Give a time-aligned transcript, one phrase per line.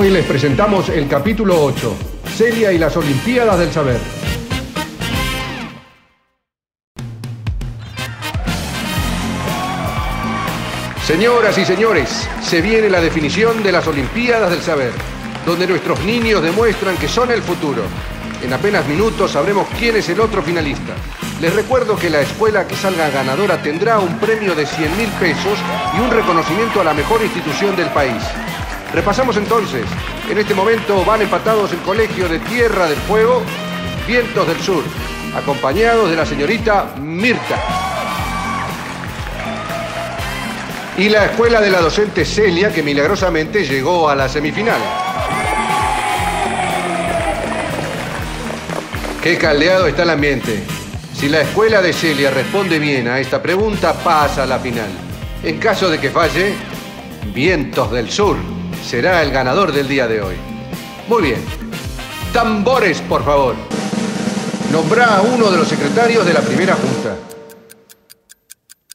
[0.00, 1.92] Hoy les presentamos el capítulo 8,
[2.36, 3.98] Celia y las Olimpiadas del Saber.
[11.04, 14.92] Señoras y señores, se viene la definición de las Olimpiadas del Saber,
[15.44, 17.82] donde nuestros niños demuestran que son el futuro.
[18.44, 20.94] En apenas minutos sabremos quién es el otro finalista.
[21.40, 25.58] Les recuerdo que la escuela que salga ganadora tendrá un premio de 100 mil pesos
[25.96, 28.22] y un reconocimiento a la mejor institución del país.
[28.92, 29.84] Repasamos entonces.
[30.30, 33.42] En este momento van empatados el Colegio de Tierra del Fuego,
[34.06, 34.82] Vientos del Sur,
[35.36, 37.58] acompañados de la señorita Mirta.
[40.96, 44.80] Y la escuela de la docente Celia, que milagrosamente llegó a la semifinal.
[49.22, 50.62] Qué caldeado está el ambiente.
[51.14, 54.88] Si la escuela de Celia responde bien a esta pregunta, pasa a la final.
[55.42, 56.54] En caso de que falle,
[57.34, 60.36] Vientos del Sur será el ganador del día de hoy.
[61.08, 61.44] Muy bien.
[62.32, 63.54] Tambores, por favor.
[64.70, 67.16] Nombrá a uno de los secretarios de la primera junta.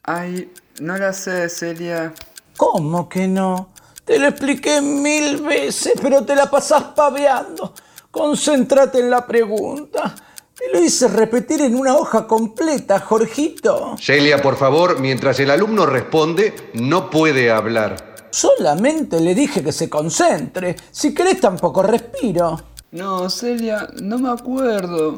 [0.04, 2.12] Ay, no la sé, Celia.
[2.56, 3.70] ¿Cómo que no?
[4.04, 7.74] Te lo expliqué mil veces, pero te la pasás paveando.
[8.10, 10.14] Concéntrate en la pregunta.
[10.56, 13.96] Te lo hice repetir en una hoja completa, Jorgito.
[13.98, 18.13] Celia, por favor, mientras el alumno responde, no puede hablar.
[18.34, 20.74] Solamente le dije que se concentre.
[20.90, 22.60] Si querés tampoco respiro.
[22.90, 25.16] No, Celia, no me acuerdo.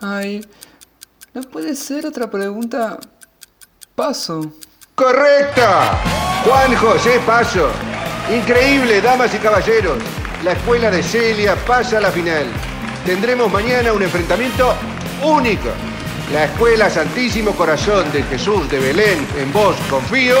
[0.00, 0.44] Ay,
[1.34, 2.98] ¿no puede ser otra pregunta?
[3.94, 4.54] Paso.
[4.96, 6.02] ¡Correcta!
[6.44, 7.68] Juan José Paso.
[8.36, 10.02] Increíble, damas y caballeros.
[10.42, 12.46] La escuela de Celia pasa a la final.
[13.06, 14.74] Tendremos mañana un enfrentamiento
[15.24, 15.68] único.
[16.32, 20.36] La escuela Santísimo Corazón de Jesús de Belén, en vos confío,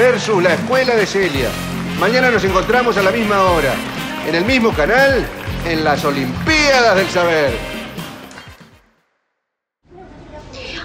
[0.00, 1.50] versus la escuela de Celia.
[1.98, 3.74] Mañana nos encontramos a la misma hora,
[4.26, 5.26] en el mismo canal,
[5.66, 7.52] en las Olimpiadas del Saber.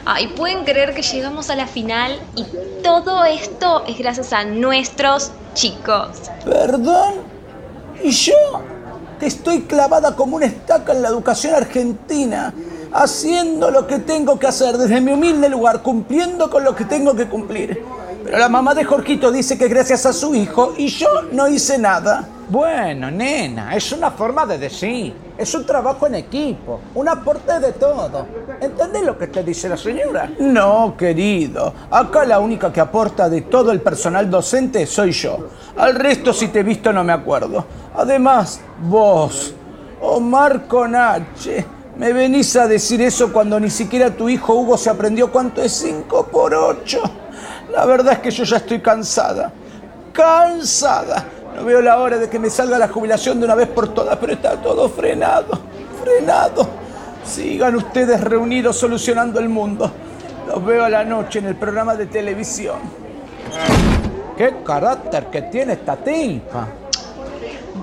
[0.04, 2.46] Ay, pueden creer que llegamos a la final y
[2.84, 6.10] todo esto es gracias a nuestros chicos.
[6.44, 7.14] ¿Perdón?
[8.04, 8.34] ¿Y yo?
[9.18, 12.54] Que estoy clavada como una estaca en la educación argentina,
[12.92, 17.16] haciendo lo que tengo que hacer desde mi humilde lugar, cumpliendo con lo que tengo
[17.16, 17.95] que cumplir.
[18.26, 21.78] Pero la mamá de Jorgito dice que gracias a su hijo y yo no hice
[21.78, 22.28] nada.
[22.50, 25.14] Bueno, nena, es una forma de decir.
[25.38, 28.26] Es un trabajo en equipo, un aporte de todo.
[28.60, 30.32] ¿Entendés lo que te dice la señora?
[30.40, 31.72] No, querido.
[31.92, 35.50] Acá la única que aporta de todo el personal docente soy yo.
[35.78, 37.64] Al resto, si te he visto, no me acuerdo.
[37.96, 38.60] Además,
[38.90, 39.54] vos,
[40.02, 41.64] Omar Conache,
[41.96, 45.74] me venís a decir eso cuando ni siquiera tu hijo Hugo se aprendió cuánto es
[45.74, 47.25] 5 por 8.
[47.72, 49.52] La verdad es que yo ya estoy cansada.
[50.14, 51.26] Cansada.
[51.56, 54.18] No veo la hora de que me salga la jubilación de una vez por todas,
[54.18, 55.60] pero está todo frenado.
[56.04, 56.68] Frenado.
[57.24, 59.92] Sigan ustedes reunidos solucionando el mundo.
[60.48, 62.78] Los veo a la noche en el programa de televisión.
[64.38, 66.68] ¿Qué carácter que tiene esta tipa?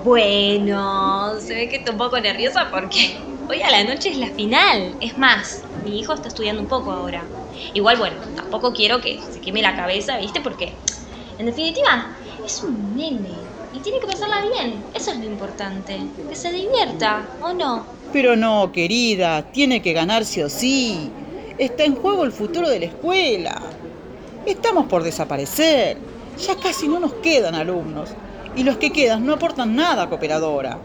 [0.03, 3.17] Bueno, se ve que estoy un poco nerviosa porque
[3.49, 4.95] hoy a la noche es la final.
[5.01, 7.23] Es más, mi hijo está estudiando un poco ahora.
[7.73, 10.41] Igual, bueno, tampoco quiero que se queme la cabeza, ¿viste?
[10.41, 10.73] Porque,
[11.37, 13.29] en definitiva, es un nene
[13.73, 14.83] y tiene que pasarla bien.
[14.93, 15.99] Eso es lo importante.
[16.27, 17.85] Que se divierta, ¿o no?
[18.11, 21.09] Pero no, querida, tiene que ganar sí o sí.
[21.57, 23.61] Está en juego el futuro de la escuela.
[24.45, 25.97] Estamos por desaparecer.
[26.37, 28.09] Ya casi no nos quedan alumnos.
[28.55, 30.77] Y los que quedan no aportan nada Cooperadora.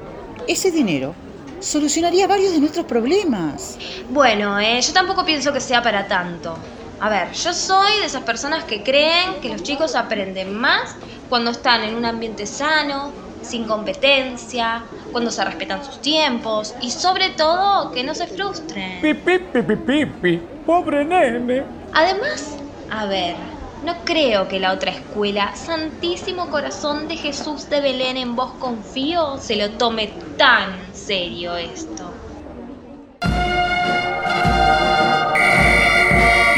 [0.46, 1.14] Ese dinero
[1.60, 3.78] solucionaría varios de nuestros problemas.
[4.10, 6.56] Bueno, eh, yo tampoco pienso que sea para tanto.
[7.00, 10.96] A ver, yo soy de esas personas que creen que los chicos aprenden más
[11.28, 13.12] cuando están en un ambiente sano,
[13.42, 14.82] sin competencia,
[15.12, 19.00] cuando se respetan sus tiempos y sobre todo que no se frustren.
[19.00, 20.42] Pipi, pipi, pipi.
[20.66, 21.62] Pobre nene.
[21.94, 22.56] Además,
[22.90, 23.36] a ver,
[23.84, 29.38] no creo que la otra escuela, Santísimo Corazón de Jesús de Belén en vos confío,
[29.38, 32.10] se lo tome tan serio esto.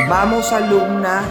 [0.08, 1.22] Vamos, alumna.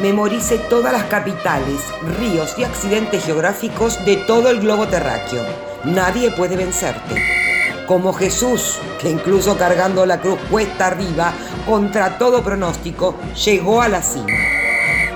[0.00, 1.80] Memorice todas las capitales,
[2.18, 5.42] ríos y accidentes geográficos de todo el globo terráqueo.
[5.84, 7.22] Nadie puede vencerte.
[7.86, 11.32] Como Jesús, que incluso cargando la cruz cuesta arriba,
[11.66, 14.65] contra todo pronóstico, llegó a la cima.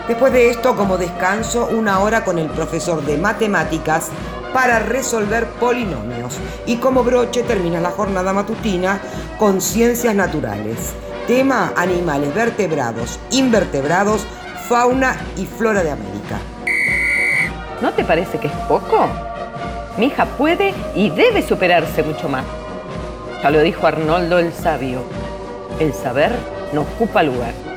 [0.09, 4.11] Después de esto, como descanso, una hora con el profesor de matemáticas
[4.53, 6.37] para resolver polinomios.
[6.67, 9.01] Y como broche termina la jornada matutina
[9.39, 10.95] con ciencias naturales.
[11.27, 14.27] Tema animales vertebrados, invertebrados,
[14.69, 16.39] fauna y flora de América.
[17.81, 19.09] ¿No te parece que es poco?
[19.97, 22.45] Mi hija puede y debe superarse mucho más.
[23.43, 25.03] Ya lo dijo Arnoldo el sabio.
[25.79, 26.33] El saber
[26.73, 27.70] no ocupa lugar.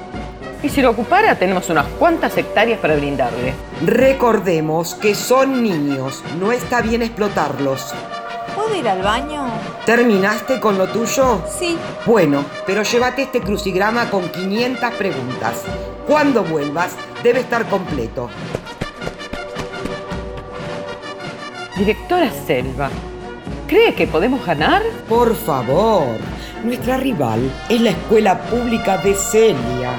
[0.63, 3.54] Y si lo ocupara, tenemos unas cuantas hectáreas para brindarle.
[3.86, 7.94] Recordemos que son niños, no está bien explotarlos.
[8.56, 9.45] ¿Puedo ir al baño?
[9.86, 11.42] ¿Terminaste con lo tuyo?
[11.60, 11.77] Sí.
[12.06, 15.63] Bueno, pero llévate este crucigrama con 500 preguntas.
[16.07, 16.94] Cuando vuelvas,
[17.24, 18.30] debe estar completo.
[21.75, 22.89] Directora Selva,
[23.68, 24.81] ¿cree que podemos ganar?
[25.09, 26.06] Por favor,
[26.63, 29.92] nuestra rival es la escuela pública de Celia.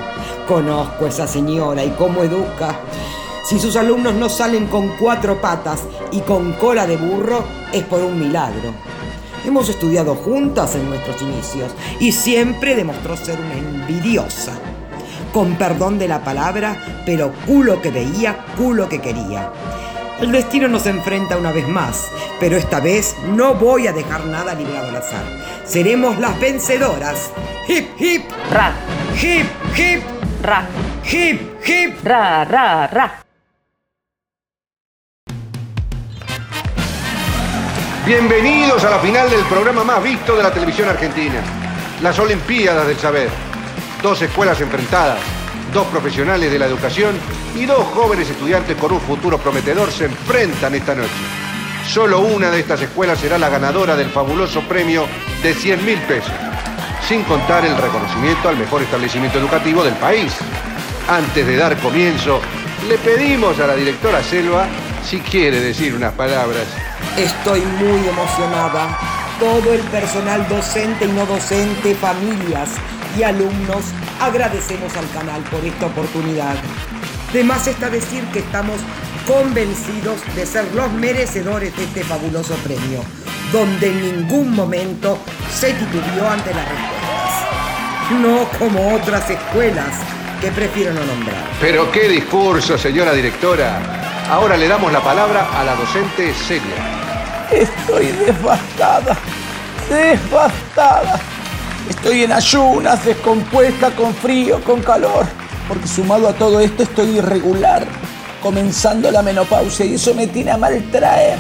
[0.46, 2.78] Conozco a esa señora y cómo educa.
[3.44, 5.80] Si sus alumnos no salen con cuatro patas
[6.12, 8.72] y con cola de burro, es por un milagro.
[9.44, 14.52] Hemos estudiado juntas en nuestros inicios y siempre demostró ser una envidiosa.
[15.32, 19.50] Con perdón de la palabra, pero culo que veía, culo que quería.
[20.20, 22.08] El destino nos enfrenta una vez más,
[22.38, 25.24] pero esta vez no voy a dejar nada librado al azar.
[25.64, 27.30] Seremos las vencedoras.
[27.66, 28.74] Hip, hip, Ra,
[29.20, 29.46] hip,
[29.76, 30.13] hip,
[30.44, 30.66] ra,
[31.10, 32.04] hip, hip.
[32.04, 33.24] ra, ra, ra.
[38.04, 41.40] Bienvenidos a la final del programa más visto de la televisión argentina,
[42.02, 43.30] las Olimpiadas del Saber.
[44.02, 45.18] Dos escuelas enfrentadas,
[45.72, 47.16] dos profesionales de la educación
[47.56, 51.08] y dos jóvenes estudiantes con un futuro prometedor se enfrentan esta noche.
[51.86, 55.06] Solo una de estas escuelas será la ganadora del fabuloso premio
[55.42, 56.34] de 100 mil pesos,
[57.08, 60.32] sin contar el reconocimiento al mejor establecimiento educativo del país.
[61.08, 62.40] Antes de dar comienzo,
[62.88, 64.66] le pedimos a la directora Selva
[65.04, 66.64] si quiere decir unas palabras.
[67.16, 68.98] Estoy muy emocionada.
[69.38, 72.70] Todo el personal docente y no docente, familias
[73.18, 73.84] y alumnos,
[74.20, 76.54] agradecemos al canal por esta oportunidad.
[77.32, 78.76] De más está decir que estamos
[79.26, 83.00] convencidos de ser los merecedores de este fabuloso premio,
[83.52, 85.18] donde en ningún momento
[85.52, 86.93] se titubeó ante las respuestas.
[88.10, 89.88] No como otras escuelas
[90.40, 91.42] que prefiero no nombrar.
[91.58, 93.80] Pero qué discurso, señora directora.
[94.30, 97.48] Ahora le damos la palabra a la docente Celia.
[97.50, 99.16] Estoy devastada,
[99.88, 101.18] devastada.
[101.88, 105.24] Estoy en ayunas, descompuesta, con frío, con calor.
[105.66, 107.86] Porque sumado a todo esto estoy irregular,
[108.42, 111.38] comenzando la menopausia y eso me tiene a maltraer.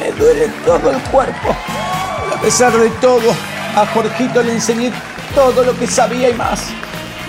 [0.00, 1.54] Me duele todo el cuerpo.
[2.20, 3.30] Pero a pesar de todo,
[3.76, 4.92] a Jorgito le enseñé
[5.34, 6.68] todo lo que sabía y más.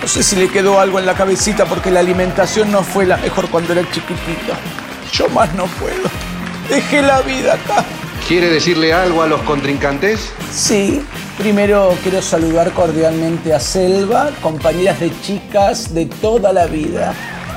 [0.00, 3.16] No sé si le quedó algo en la cabecita porque la alimentación no fue la
[3.16, 4.52] mejor cuando era chiquitito.
[5.12, 6.08] Yo más no puedo.
[6.68, 7.84] Dejé la vida acá.
[8.26, 10.32] ¿Quiere decirle algo a los contrincantes?
[10.52, 11.02] Sí,
[11.38, 17.14] primero quiero saludar cordialmente a Selva, compañeras de chicas de toda la vida,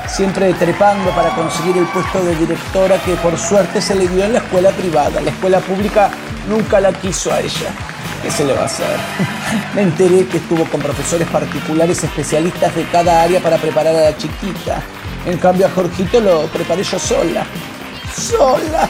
[0.08, 4.34] siempre trepando para conseguir el puesto de directora que por suerte se le dio en
[4.34, 5.20] la escuela privada.
[5.20, 6.10] La escuela pública
[6.48, 7.74] nunca la quiso a ella.
[8.22, 8.86] ¿Qué se le va a hacer?
[9.74, 14.16] Me enteré que estuvo con profesores particulares especialistas de cada área para preparar a la
[14.16, 14.82] chiquita.
[15.26, 17.46] En cambio a Jorgito lo preparé yo sola.
[18.14, 18.88] Sola.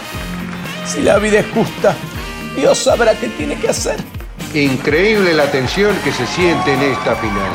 [0.86, 1.94] Si la vida es justa,
[2.56, 3.96] Dios sabrá qué tiene que hacer.
[4.54, 7.52] Increíble la tensión que se siente en esta final.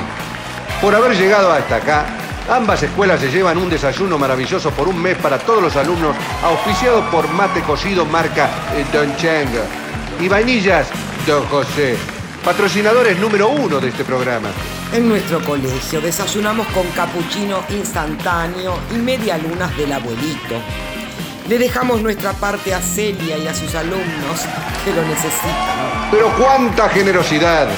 [0.82, 2.06] Por haber llegado hasta acá,
[2.50, 7.04] ambas escuelas se llevan un desayuno maravilloso por un mes para todos los alumnos, auspiciado
[7.12, 9.50] por mate cocido marca eh, Don Chang
[10.22, 10.88] y vainillas
[11.28, 11.98] Don José,
[12.44, 14.50] patrocinadores número uno de este programa.
[14.94, 20.62] En nuestro colegio desayunamos con capuchino instantáneo y medialunas del abuelito.
[21.50, 24.42] Le dejamos nuestra parte a Celia y a sus alumnos
[24.84, 26.10] que lo necesitan.
[26.12, 27.70] Pero cuánta generosidad,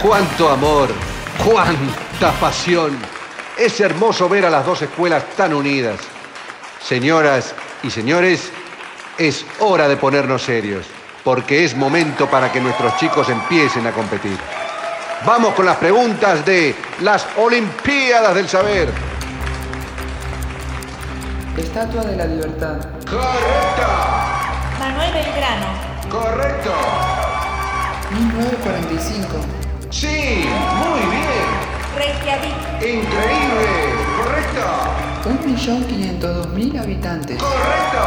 [0.00, 0.88] cuánto amor,
[1.44, 2.96] cuánta pasión.
[3.58, 5.98] Es hermoso ver a las dos escuelas tan unidas.
[6.80, 8.52] Señoras y señores,
[9.18, 10.86] es hora de ponernos serios,
[11.24, 14.38] porque es momento para que nuestros chicos empiecen a competir.
[15.26, 18.90] Vamos con las preguntas de las Olimpiadas del Saber.
[21.56, 22.76] Estatua de la Libertad.
[23.08, 23.86] Correcto,
[24.78, 25.66] Manuel Belgrano.
[26.10, 26.72] correcto.
[28.10, 29.28] 1945.
[29.90, 30.44] Sí,
[30.76, 31.74] muy bien.
[31.96, 32.54] Reykjavik.
[32.82, 33.70] Increíble,
[34.16, 34.62] correcto,
[35.46, 37.38] 1.502.000 habitantes.
[37.42, 38.02] correcto.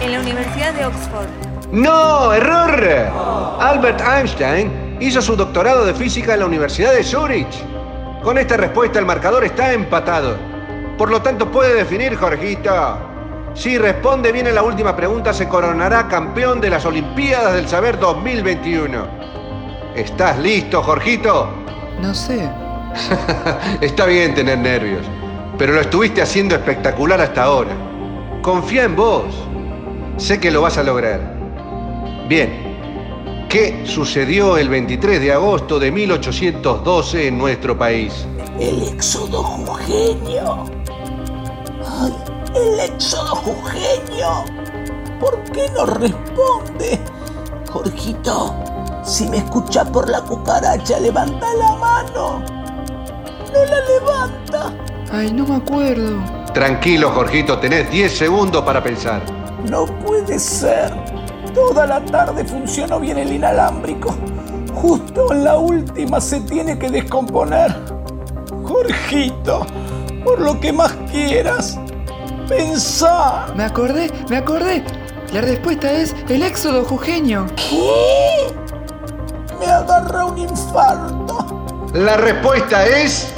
[0.00, 1.28] En la Universidad de Oxford.
[1.74, 3.58] No, error.
[3.60, 7.52] Albert Einstein hizo su doctorado de física en la Universidad de Zurich.
[8.22, 10.36] Con esta respuesta el marcador está empatado.
[10.96, 12.70] Por lo tanto puede definir, Jorgito.
[13.54, 17.98] Si responde bien en la última pregunta, se coronará campeón de las Olimpiadas del Saber
[17.98, 19.08] 2021.
[19.96, 21.48] ¿Estás listo, Jorgito?
[22.00, 22.48] No sé.
[23.80, 25.04] Está bien tener nervios,
[25.58, 27.72] pero lo estuviste haciendo espectacular hasta ahora.
[28.42, 29.34] Confía en vos.
[30.18, 31.33] Sé que lo vas a lograr.
[32.26, 38.26] Bien, ¿qué sucedió el 23 de agosto de 1812 en nuestro país?
[38.58, 40.64] El éxodo jujeño.
[41.86, 42.14] Ay,
[42.54, 44.44] el éxodo jujeño.
[45.20, 46.98] ¿Por qué no responde?
[47.70, 48.54] Jorgito,
[49.04, 52.42] si me escuchas por la cucaracha, levanta la mano.
[53.52, 54.72] No la levanta.
[55.12, 56.24] Ay, no me acuerdo.
[56.54, 59.20] Tranquilo, Jorgito, tenés 10 segundos para pensar.
[59.68, 60.90] No puede ser.
[61.54, 64.14] Toda la tarde funcionó bien el inalámbrico.
[64.74, 67.72] Justo en la última se tiene que descomponer.
[68.64, 69.64] Jorgito,
[70.24, 71.78] por lo que más quieras,
[72.48, 73.46] pensá.
[73.54, 74.84] Me acordé, me acordé.
[75.32, 77.46] La respuesta es el éxodo jujeño.
[77.54, 78.52] ¿Qué?
[79.60, 81.64] Me agarra un infarto.
[81.92, 83.32] La respuesta es...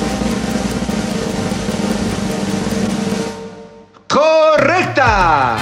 [4.08, 5.56] ¡Correcta!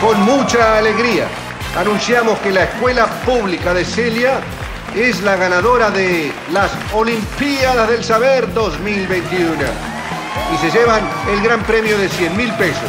[0.00, 1.26] Con mucha alegría,
[1.76, 4.40] anunciamos que la Escuela Pública de Celia
[4.94, 9.54] es la ganadora de las Olimpiadas del Saber 2021
[10.54, 12.88] y se llevan el gran premio de 100 mil pesos,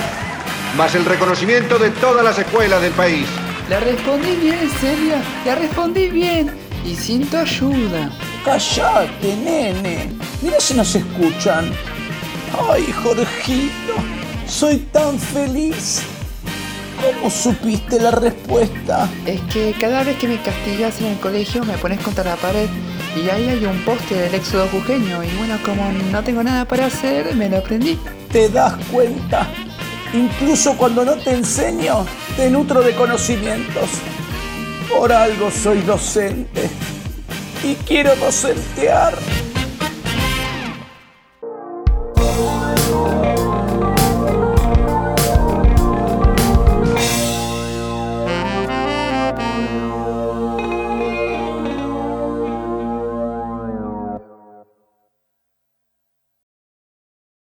[0.77, 3.27] más el reconocimiento de todas las escuelas del país.
[3.69, 5.21] La respondí bien, Celia.
[5.45, 6.51] La respondí bien.
[6.85, 8.09] Y sin tu ayuda.
[8.45, 10.09] Callate, nene.
[10.41, 11.71] Mira si nos escuchan.
[12.69, 13.95] Ay, Jorgito,
[14.47, 16.03] soy tan feliz.
[17.01, 19.09] ¿Cómo supiste la respuesta?
[19.25, 22.69] Es que cada vez que me castigas en el colegio me pones contra la pared
[23.15, 26.85] y ahí hay un poste del éxodo jujeño y bueno, como no tengo nada para
[26.85, 27.97] hacer, me lo aprendí.
[28.31, 29.47] ¿Te das cuenta?
[30.13, 32.05] Incluso cuando no te enseño,
[32.35, 33.89] te nutro de conocimientos.
[34.87, 36.69] Por algo soy docente
[37.63, 39.13] y quiero docentear.